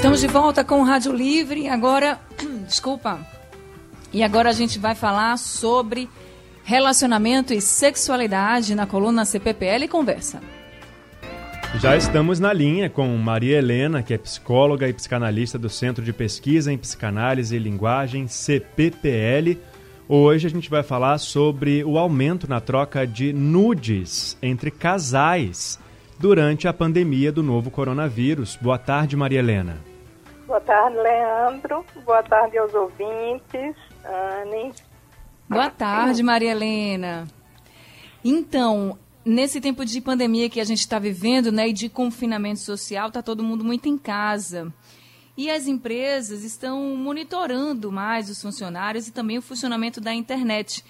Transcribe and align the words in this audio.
Estamos 0.00 0.20
de 0.20 0.28
volta 0.28 0.64
com 0.64 0.80
o 0.80 0.82
Rádio 0.82 1.12
Livre. 1.12 1.68
Agora, 1.68 2.18
desculpa. 2.66 3.20
E 4.10 4.22
agora 4.22 4.48
a 4.48 4.52
gente 4.54 4.78
vai 4.78 4.94
falar 4.94 5.36
sobre 5.36 6.08
relacionamento 6.64 7.52
e 7.52 7.60
sexualidade 7.60 8.74
na 8.74 8.86
coluna 8.86 9.26
CPPL 9.26 9.86
Conversa. 9.90 10.40
Já 11.74 11.98
estamos 11.98 12.40
na 12.40 12.50
linha 12.50 12.88
com 12.88 13.14
Maria 13.18 13.58
Helena, 13.58 14.02
que 14.02 14.14
é 14.14 14.16
psicóloga 14.16 14.88
e 14.88 14.92
psicanalista 14.94 15.58
do 15.58 15.68
Centro 15.68 16.02
de 16.02 16.14
Pesquisa 16.14 16.72
em 16.72 16.78
Psicanálise 16.78 17.54
e 17.54 17.58
Linguagem, 17.58 18.26
CPPL. 18.26 19.58
Hoje 20.08 20.46
a 20.46 20.50
gente 20.50 20.70
vai 20.70 20.82
falar 20.82 21.18
sobre 21.18 21.84
o 21.84 21.98
aumento 21.98 22.48
na 22.48 22.58
troca 22.58 23.06
de 23.06 23.34
nudes 23.34 24.34
entre 24.40 24.70
casais 24.70 25.78
durante 26.18 26.66
a 26.66 26.72
pandemia 26.72 27.30
do 27.30 27.42
novo 27.42 27.70
coronavírus. 27.70 28.58
Boa 28.62 28.78
tarde, 28.78 29.14
Maria 29.14 29.40
Helena. 29.40 29.89
Boa 30.50 30.60
tarde, 30.60 30.96
Leandro. 30.96 31.86
Boa 32.04 32.24
tarde 32.24 32.58
aos 32.58 32.74
ouvintes. 32.74 33.76
Anne. 34.04 34.72
Boa 35.48 35.70
tarde, 35.70 36.24
Maria 36.24 36.50
Helena. 36.50 37.28
Então, 38.24 38.98
nesse 39.24 39.60
tempo 39.60 39.84
de 39.84 40.00
pandemia 40.00 40.50
que 40.50 40.60
a 40.60 40.64
gente 40.64 40.80
está 40.80 40.98
vivendo, 40.98 41.52
né, 41.52 41.68
e 41.68 41.72
de 41.72 41.88
confinamento 41.88 42.58
social, 42.58 43.06
está 43.06 43.22
todo 43.22 43.44
mundo 43.44 43.62
muito 43.62 43.88
em 43.88 43.96
casa. 43.96 44.74
E 45.36 45.48
as 45.48 45.68
empresas 45.68 46.42
estão 46.42 46.96
monitorando 46.96 47.92
mais 47.92 48.28
os 48.28 48.42
funcionários 48.42 49.06
e 49.06 49.12
também 49.12 49.38
o 49.38 49.42
funcionamento 49.42 50.00
da 50.00 50.12
internet, 50.12 50.84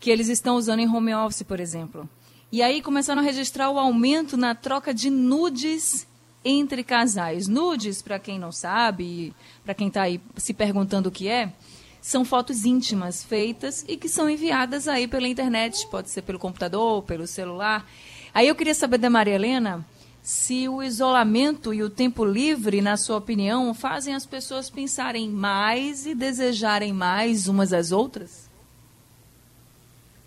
que 0.00 0.10
eles 0.10 0.30
estão 0.30 0.56
usando 0.56 0.80
em 0.80 0.88
home 0.88 1.14
office, 1.14 1.42
por 1.42 1.60
exemplo. 1.60 2.08
E 2.50 2.62
aí 2.62 2.80
começaram 2.80 3.20
a 3.20 3.24
registrar 3.24 3.70
o 3.70 3.78
aumento 3.78 4.34
na 4.34 4.54
troca 4.54 4.94
de 4.94 5.10
nudes 5.10 6.08
entre 6.44 6.84
casais. 6.84 7.48
Nudes, 7.48 8.02
para 8.02 8.18
quem 8.18 8.38
não 8.38 8.52
sabe, 8.52 9.34
para 9.64 9.74
quem 9.74 9.88
está 9.88 10.02
aí 10.02 10.20
se 10.36 10.52
perguntando 10.52 11.08
o 11.08 11.12
que 11.12 11.28
é, 11.28 11.52
são 12.00 12.24
fotos 12.24 12.64
íntimas 12.64 13.24
feitas 13.24 13.84
e 13.88 13.96
que 13.96 14.08
são 14.08 14.28
enviadas 14.28 14.86
aí 14.86 15.08
pela 15.08 15.26
internet, 15.26 15.86
pode 15.88 16.10
ser 16.10 16.22
pelo 16.22 16.38
computador, 16.38 17.02
pelo 17.02 17.26
celular. 17.26 17.86
Aí 18.34 18.46
eu 18.46 18.54
queria 18.54 18.74
saber 18.74 18.98
da 18.98 19.08
Maria 19.08 19.34
Helena 19.34 19.84
se 20.24 20.66
o 20.70 20.82
isolamento 20.82 21.74
e 21.74 21.82
o 21.82 21.90
tempo 21.90 22.24
livre, 22.24 22.80
na 22.80 22.96
sua 22.96 23.18
opinião, 23.18 23.74
fazem 23.74 24.14
as 24.14 24.24
pessoas 24.24 24.70
pensarem 24.70 25.28
mais 25.28 26.06
e 26.06 26.14
desejarem 26.14 26.94
mais 26.94 27.46
umas 27.46 27.74
às 27.74 27.92
outras? 27.92 28.50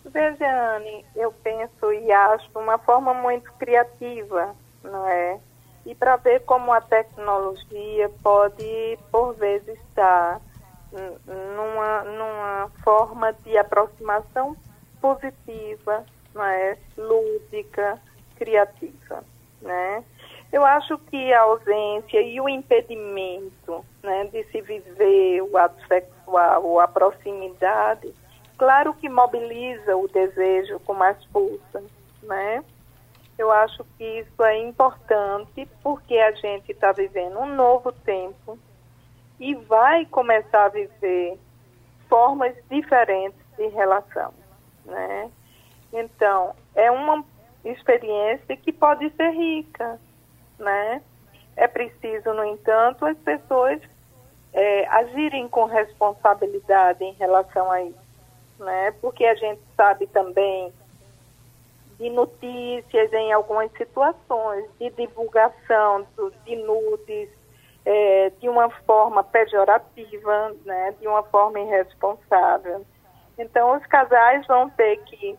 Veja, 0.05 0.75
Anne, 0.75 1.03
eu 1.15 1.31
penso 1.43 1.91
e 1.91 2.11
acho 2.11 2.47
uma 2.55 2.77
forma 2.77 3.11
muito 3.15 3.51
criativa, 3.53 4.55
não 4.83 5.07
é? 5.07 5.39
E 5.87 5.95
para 5.95 6.17
ver 6.17 6.41
como 6.41 6.73
a 6.73 6.81
tecnologia 6.81 8.11
pode, 8.21 8.99
por 9.09 9.33
vezes, 9.35 9.79
estar 9.89 10.41
numa, 11.25 12.03
numa 12.03 12.71
forma 12.83 13.31
de 13.45 13.57
aproximação 13.57 14.55
positiva, 14.99 16.05
não 16.35 16.43
é? 16.43 16.77
lúdica, 16.97 17.97
criativa. 18.35 19.23
Né? 19.61 20.03
Eu 20.51 20.65
acho 20.65 20.97
que 20.97 21.33
a 21.33 21.41
ausência 21.41 22.21
e 22.21 22.39
o 22.41 22.49
impedimento 22.49 23.85
né, 24.03 24.25
de 24.25 24.43
se 24.51 24.61
viver 24.61 25.41
o 25.41 25.57
ato 25.57 25.87
sexual 25.87 26.65
ou 26.65 26.81
a 26.81 26.87
proximidade, 26.87 28.13
claro 28.57 28.93
que 28.93 29.07
mobiliza 29.07 29.95
o 29.95 30.09
desejo 30.09 30.81
com 30.81 30.93
mais 30.93 31.23
força, 31.25 31.81
né? 32.23 32.61
Eu 33.37 33.51
acho 33.51 33.83
que 33.97 34.03
isso 34.03 34.43
é 34.43 34.57
importante 34.59 35.67
porque 35.83 36.17
a 36.17 36.31
gente 36.31 36.71
está 36.71 36.91
vivendo 36.91 37.39
um 37.39 37.55
novo 37.55 37.91
tempo 37.91 38.57
e 39.39 39.53
vai 39.53 40.05
começar 40.05 40.65
a 40.65 40.69
viver 40.69 41.37
formas 42.09 42.55
diferentes 42.69 43.39
de 43.55 43.67
relação, 43.67 44.33
né? 44.85 45.29
Então, 45.93 46.55
é 46.75 46.89
uma 46.89 47.23
experiência 47.63 48.57
que 48.57 48.71
pode 48.71 49.09
ser 49.11 49.29
rica, 49.31 49.99
né? 50.57 51.01
É 51.55 51.67
preciso, 51.67 52.33
no 52.33 52.43
entanto, 52.43 53.05
as 53.05 53.17
pessoas 53.19 53.81
é, 54.53 54.87
agirem 54.87 55.47
com 55.47 55.65
responsabilidade 55.65 57.03
em 57.03 57.13
relação 57.13 57.71
a 57.71 57.83
isso, 57.83 57.99
né? 58.59 58.91
Porque 59.01 59.25
a 59.25 59.35
gente 59.35 59.61
sabe 59.75 60.07
também 60.07 60.73
de 61.99 62.09
notícias 62.09 63.11
em 63.13 63.33
algumas 63.33 63.71
situações, 63.71 64.65
de 64.79 64.89
divulgação 64.91 66.05
de 66.45 66.55
nudes 66.57 67.29
é, 67.85 68.31
de 68.39 68.49
uma 68.49 68.69
forma 68.69 69.23
pejorativa, 69.23 70.55
né, 70.65 70.93
de 70.99 71.07
uma 71.07 71.23
forma 71.23 71.59
irresponsável. 71.59 72.85
Então, 73.37 73.77
os 73.77 73.85
casais 73.85 74.45
vão 74.45 74.69
ter 74.71 74.97
que 75.03 75.37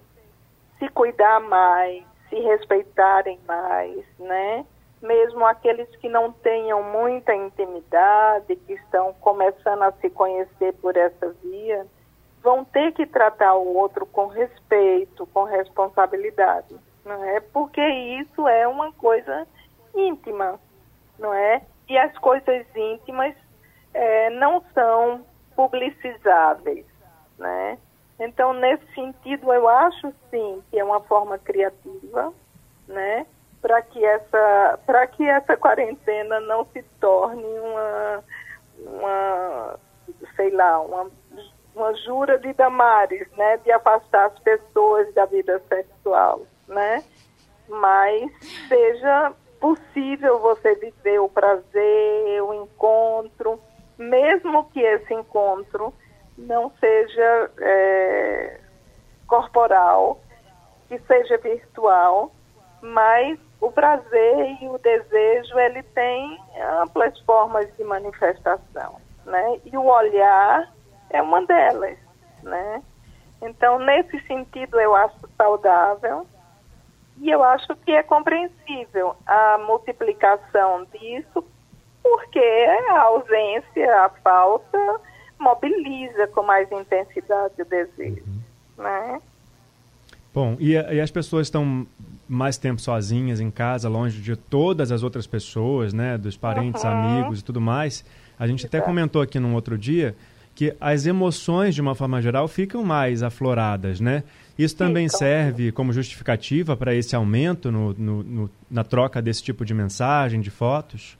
se 0.78 0.88
cuidar 0.88 1.40
mais, 1.40 2.04
se 2.28 2.36
respeitarem 2.36 3.38
mais, 3.46 4.04
né? 4.18 4.64
Mesmo 5.02 5.44
aqueles 5.44 5.88
que 5.96 6.08
não 6.08 6.32
tenham 6.32 6.82
muita 6.82 7.34
intimidade, 7.34 8.56
que 8.56 8.72
estão 8.72 9.12
começando 9.14 9.82
a 9.82 9.92
se 9.92 10.08
conhecer 10.10 10.72
por 10.74 10.96
essa 10.96 11.34
via, 11.42 11.86
vão 12.42 12.64
ter 12.64 12.92
que 12.92 13.06
tratar 13.06 13.54
o 13.54 13.76
outro 13.76 14.06
com 14.06 14.26
respeito, 14.26 15.26
com 15.28 15.44
responsabilidade, 15.44 16.74
não 17.04 17.22
é? 17.24 17.40
Porque 17.40 17.80
isso 17.80 18.46
é 18.46 18.66
uma 18.66 18.92
coisa 18.92 19.46
íntima, 19.94 20.58
não 21.18 21.32
é? 21.34 21.62
E 21.88 21.96
as 21.98 22.16
coisas 22.18 22.66
íntimas 22.74 23.34
é, 23.94 24.30
não 24.30 24.62
são 24.74 25.24
publicizáveis, 25.56 26.86
né? 27.38 27.78
Então, 28.20 28.52
nesse 28.52 28.84
sentido, 28.94 29.52
eu 29.52 29.68
acho 29.68 30.12
sim 30.30 30.62
que 30.70 30.78
é 30.78 30.84
uma 30.84 31.00
forma 31.00 31.38
criativa, 31.38 32.32
né? 32.86 33.26
Para 33.60 33.80
que 33.82 34.04
essa, 34.04 34.78
para 34.86 35.06
que 35.06 35.24
essa 35.24 35.56
quarentena 35.56 36.40
não 36.40 36.64
se 36.66 36.82
torne 37.00 37.44
uma, 37.44 38.24
uma, 38.78 39.78
sei 40.36 40.50
lá, 40.50 40.80
uma 40.80 41.10
uma 41.78 41.94
jura 41.94 42.38
de 42.38 42.52
Damares, 42.52 43.28
né, 43.36 43.56
de 43.58 43.70
afastar 43.70 44.26
as 44.26 44.38
pessoas 44.40 45.12
da 45.14 45.24
vida 45.24 45.62
sexual, 45.68 46.42
né? 46.66 47.02
Mas 47.68 48.30
seja 48.68 49.32
possível 49.60 50.38
você 50.40 50.74
viver 50.74 51.20
o 51.20 51.28
prazer, 51.28 52.42
o 52.42 52.52
encontro, 52.52 53.60
mesmo 53.96 54.68
que 54.70 54.80
esse 54.80 55.14
encontro 55.14 55.94
não 56.36 56.70
seja 56.80 57.50
é, 57.60 58.60
corporal, 59.26 60.20
que 60.88 60.98
seja 61.00 61.36
virtual, 61.38 62.32
mas 62.80 63.38
o 63.60 63.70
prazer 63.70 64.62
e 64.62 64.68
o 64.68 64.78
desejo 64.78 65.58
ele 65.58 65.82
tem 65.82 66.38
amplas 66.80 67.18
formas 67.20 67.68
de 67.76 67.84
manifestação, 67.84 68.96
né? 69.24 69.60
E 69.64 69.76
o 69.76 69.84
olhar 69.84 70.72
é 71.10 71.22
uma 71.22 71.44
delas, 71.46 71.98
né? 72.42 72.82
Então, 73.40 73.78
nesse 73.78 74.18
sentido, 74.26 74.80
eu 74.80 74.94
acho 74.94 75.16
saudável 75.36 76.26
e 77.20 77.30
eu 77.30 77.42
acho 77.42 77.74
que 77.84 77.92
é 77.92 78.02
compreensível 78.02 79.14
a 79.26 79.58
multiplicação 79.66 80.86
disso, 80.92 81.44
porque 82.02 82.66
a 82.90 83.00
ausência, 83.02 84.04
a 84.04 84.08
falta, 84.22 85.00
mobiliza 85.38 86.26
com 86.28 86.42
mais 86.42 86.70
intensidade 86.70 87.60
o 87.60 87.64
desejo, 87.64 88.22
uhum. 88.26 88.84
né? 88.84 89.20
Bom, 90.32 90.56
e, 90.60 90.72
e 90.72 91.00
as 91.00 91.10
pessoas 91.10 91.46
estão 91.46 91.86
mais 92.28 92.58
tempo 92.58 92.80
sozinhas 92.80 93.40
em 93.40 93.50
casa, 93.50 93.88
longe 93.88 94.20
de 94.20 94.36
todas 94.36 94.92
as 94.92 95.02
outras 95.02 95.26
pessoas, 95.26 95.92
né, 95.92 96.18
dos 96.18 96.36
parentes, 96.36 96.84
uhum. 96.84 96.90
amigos 96.90 97.40
e 97.40 97.44
tudo 97.44 97.60
mais. 97.60 98.04
A 98.38 98.46
gente 98.46 98.60
Exato. 98.60 98.76
até 98.76 98.84
comentou 98.84 99.22
aqui 99.22 99.40
num 99.40 99.54
outro 99.54 99.78
dia 99.78 100.14
que 100.58 100.76
as 100.80 101.06
emoções, 101.06 101.72
de 101.72 101.80
uma 101.80 101.94
forma 101.94 102.20
geral, 102.20 102.48
ficam 102.48 102.82
mais 102.82 103.22
afloradas, 103.22 104.00
né? 104.00 104.24
Isso 104.58 104.76
também 104.76 105.08
serve 105.08 105.70
como 105.70 105.92
justificativa 105.92 106.76
para 106.76 106.92
esse 106.92 107.14
aumento 107.14 107.70
no, 107.70 107.94
no, 107.94 108.22
no, 108.24 108.50
na 108.68 108.82
troca 108.82 109.22
desse 109.22 109.40
tipo 109.40 109.64
de 109.64 109.72
mensagem, 109.72 110.40
de 110.40 110.50
fotos? 110.50 111.16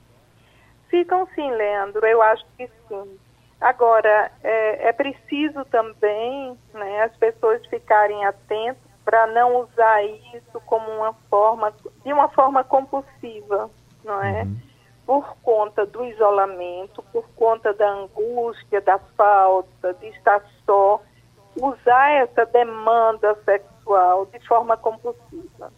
Ficam 0.89 1.25
sim, 1.33 1.49
Leandro, 1.51 2.05
eu 2.05 2.21
acho 2.21 2.45
que 2.57 2.67
sim. 2.89 3.17
Agora, 3.61 4.29
é, 4.43 4.89
é 4.89 4.91
preciso 4.91 5.63
também 5.71 6.57
né, 6.73 7.03
as 7.03 7.15
pessoas 7.15 7.65
ficarem 7.67 8.25
atentas 8.25 8.83
para 9.05 9.25
não 9.27 9.61
usar 9.61 10.03
isso 10.03 10.59
como 10.65 10.85
uma 10.91 11.13
forma, 11.29 11.73
de 12.03 12.11
uma 12.11 12.27
forma 12.27 12.61
compulsiva, 12.65 13.69
não 14.03 14.21
é? 14.21 14.43
Uhum 14.43 14.68
por 15.09 15.35
conta 15.41 15.87
do 15.87 16.05
isolamento, 16.05 17.01
por 17.11 17.27
conta 17.29 17.73
da 17.73 17.89
angústia, 17.93 18.79
da 18.79 18.99
falta, 19.17 19.91
de 19.95 20.05
estar 20.09 20.39
só, 20.67 21.01
usar 21.59 22.11
essa 22.11 22.45
demanda 22.45 23.35
sexual 23.43 24.27
de 24.27 24.39
forma 24.47 24.77
compulsiva. 24.77 25.73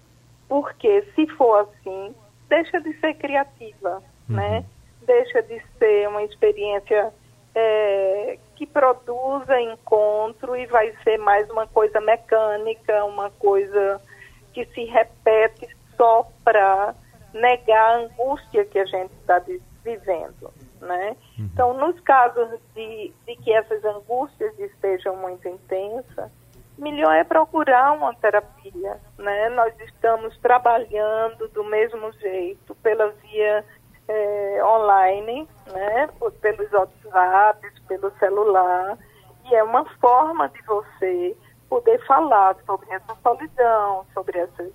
Porque 0.50 1.04
se 1.16 1.25
for 1.38 1.60
assim, 1.62 2.13
deixa 2.50 2.81
de 2.81 2.92
ser 3.00 3.13
criativa, 3.13 4.04
uhum. 4.30 4.36
né? 4.36 4.66
deixa 5.04 5.42
de 5.44 5.63
ser 5.80 6.10
uma 6.10 6.24
experiência 6.24 7.13
é, 7.56 8.38
que 8.57 8.68
produza 8.68 9.62
encontro 9.62 10.57
e 10.57 10.66
vai 10.66 10.94
ser 11.06 11.18
mais 11.19 11.50
uma 11.50 11.66
coisa 11.68 12.01
mecânica, 12.01 13.06
uma 13.06 13.30
coisa 13.30 14.01
que 14.51 14.66
se 14.66 14.84
repete 14.84 15.69
só 15.95 16.27
para 16.44 16.94
negar 17.33 17.86
a 17.86 17.98
angústia 17.98 18.66
que 18.66 18.80
a 18.80 18.86
gente 18.86 19.13
está 19.13 19.42
vivendo, 19.83 20.54
né? 20.80 21.16
Uhum. 21.38 21.50
Então, 21.54 21.74
nos 21.74 22.00
casos 22.01 22.50
de, 22.75 23.13
de 23.25 23.36
que 23.38 23.54
essas 23.54 23.83
angústias 23.83 24.57
estejam 24.60 25.16
muito 25.18 25.48
intensas, 25.48 26.31
melhor 26.78 27.13
é 27.16 27.24
procurar 27.24 27.94
uma 27.94 28.13
terapia, 28.16 29.00
né? 29.18 29.50
Nós 29.50 29.74
estamos 29.80 30.38
trabalhando 30.39 31.48
do 31.50 31.63
mesmo 31.63 32.12
jeito 32.13 32.75
pela 32.75 33.10
via 33.10 33.66
é, 34.07 34.62
online, 34.63 35.48
né? 35.72 36.10
Pelos 36.42 36.72
WhatsApps, 36.72 37.80
pelo 37.88 38.12
celular 38.18 38.98
e 39.50 39.56
é 39.56 39.63
uma 39.63 39.86
forma 40.00 40.48
de 40.50 40.62
você 40.63 41.36
poder 41.69 42.04
falar 42.06 42.56
sobre 42.66 42.89
essa 42.92 43.16
solidão, 43.24 44.06
sobre 44.13 44.39
essa, 44.39 44.69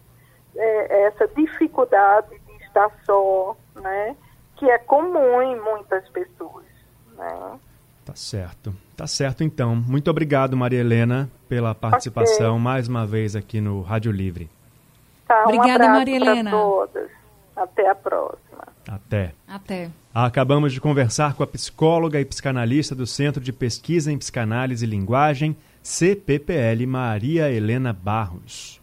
é, 0.57 1.03
essa 1.05 1.29
dificuldade 1.29 2.39
de 2.39 2.46
estar 2.77 2.91
só, 3.05 3.57
né? 3.77 4.15
Que 4.57 4.71
é 4.71 4.79
comum 4.79 5.43
em 5.43 5.59
muitas 5.61 6.07
pessoas, 6.11 6.65
né? 7.17 7.59
Tá 8.05 8.15
certo. 8.15 8.75
Tá 8.97 9.07
certo, 9.07 9.43
então. 9.43 9.75
Muito 9.75 10.11
obrigado, 10.11 10.57
Maria 10.57 10.81
Helena, 10.81 11.29
pela 11.49 11.75
participação 11.75 12.53
okay. 12.53 12.65
mais 12.65 12.89
uma 12.89 13.07
vez 13.07 13.35
aqui 13.35 13.61
no 13.61 13.81
Rádio 13.83 14.13
Livre. 14.13 14.49
Tá, 15.27 15.41
um 15.41 15.55
Obrigada, 15.55 15.89
Maria 15.89 16.17
Helena. 16.17 16.53
Até 17.57 17.89
a 17.89 17.95
próxima. 17.95 18.69
Até. 18.87 19.33
Até. 19.49 19.91
Acabamos 20.15 20.73
de 20.73 20.81
conversar 20.81 21.35
com 21.35 21.43
a 21.43 21.47
psicóloga 21.47 22.21
e 22.21 22.25
psicanalista 22.25 22.95
do 22.95 23.07
Centro 23.07 23.43
de 23.43 23.53
Pesquisa 23.53 24.13
em 24.13 24.19
Psicanálise 24.19 24.85
e 24.85 24.89
Linguagem, 24.89 25.57
CPPL, 25.83 26.87
Maria 26.87 27.51
Helena 27.51 27.93
Barros. 27.93 28.81